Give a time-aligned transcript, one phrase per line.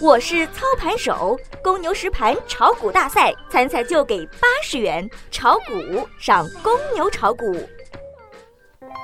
[0.00, 7.52] 我是操盘手，公牛实盘炒股大赛参赛就给八十元，炒股上公牛炒股。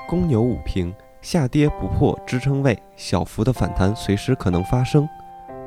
[0.07, 5.07] 公牛午评：下跌不破支撑位，小幅的反弹随时可能发生。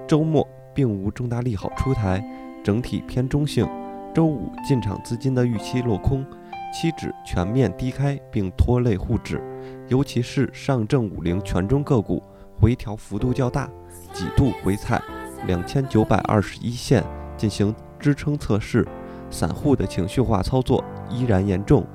[0.07, 2.25] 周末并无重大利好出台，
[2.65, 3.69] 整体偏中性。
[4.15, 6.25] 周五进场资金的预期落空，
[6.73, 9.43] 期指全面低开并拖累沪指，
[9.89, 12.23] 尤其是上证五零权重个股
[12.59, 13.69] 回调幅度较大，
[14.15, 15.03] 几度回踩
[15.47, 17.03] 两千九百二十一线
[17.37, 18.87] 进行支撑测试，
[19.31, 21.87] 散户的情绪化操作依然严重。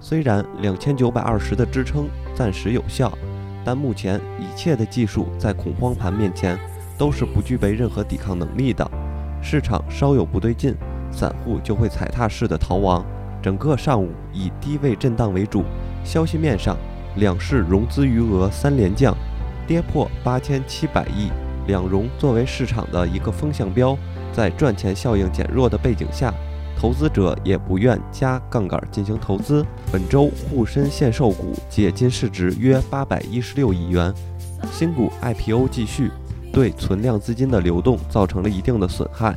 [0.00, 3.12] 虽然两千九百二十的支撑暂时有效，
[3.64, 6.58] 但目前一切的技术在恐慌盘面前
[6.98, 8.88] 都是不具备任何抵抗能力的。
[9.40, 10.74] 市场稍有不对劲，
[11.10, 13.04] 散户就会踩踏式的逃亡。
[13.42, 15.64] 整个上午以低位震荡为主。
[16.04, 16.76] 消息面上，
[17.16, 19.16] 两市融资余额三连降，
[19.66, 21.30] 跌破八千七百亿。
[21.66, 23.96] 两融作为市场的一个风向标，
[24.32, 26.32] 在赚钱效应减弱的背景下。
[26.74, 29.64] 投资者也不愿加杠杆进行投资。
[29.92, 34.12] 本周沪深限售股解禁市值约八百一十六亿元，
[34.72, 36.10] 新股 IPO 继续，
[36.52, 39.36] 对存量资金的流动造成了一定的损害。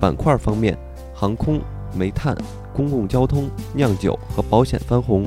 [0.00, 0.78] 板块方面，
[1.12, 1.60] 航空、
[1.94, 2.34] 煤炭、
[2.72, 5.26] 公共交通、酿酒和保险分红，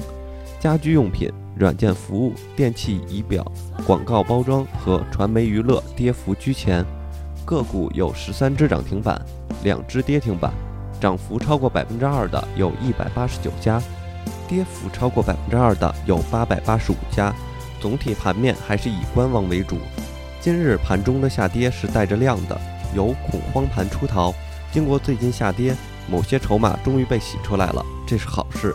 [0.59, 3.45] 家居用品、软件服务、电器仪表、
[3.85, 6.85] 广告包装和传媒娱乐跌幅居前。
[7.43, 9.21] 个股有十三只涨停板，
[9.61, 10.53] 两只跌停板。
[11.02, 13.81] 涨幅超过百分之二的有一百八十九家，
[14.47, 17.35] 跌幅超过百分之二的有八百八十五家。
[17.81, 19.77] 总体盘面还是以观望为主。
[20.39, 22.57] 今日盘中的下跌是带着量的，
[22.95, 24.33] 有恐慌盘出逃。
[24.71, 25.75] 经过最近下跌，
[26.09, 28.73] 某些筹码终于被洗出来了，这是好事。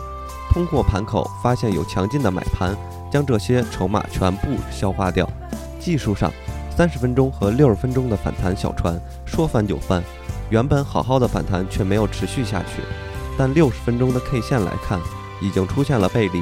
[0.55, 2.73] 通过盘口发现有强劲的买盘，
[3.11, 5.29] 将这些筹码全部消化掉。
[5.81, 6.31] 技术上，
[6.77, 10.01] 三十分钟和六十分钟的反弹小船说翻就翻。
[10.49, 12.81] 原本好好的反弹却没有持续下去，
[13.37, 14.97] 但六十分钟的 K 线来看，
[15.41, 16.41] 已经出现了背离。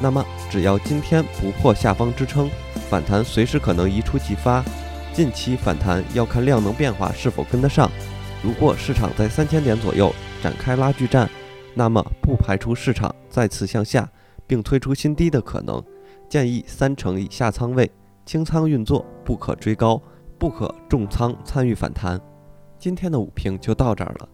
[0.00, 2.48] 那么，只要今天不破下方支撑，
[2.88, 4.62] 反弹随时可能一触即发。
[5.12, 7.90] 近期反弹要看量能变化是否跟得上。
[8.44, 11.28] 如果市场在三千点左右展开拉锯战，
[11.74, 14.10] 那么不排除市场再次向下，
[14.46, 15.82] 并推出新低的可能。
[16.28, 17.90] 建议三成以下仓位，
[18.24, 20.00] 清仓运作，不可追高，
[20.38, 22.20] 不可重仓参与反弹。
[22.78, 24.28] 今天的午评就到这儿了。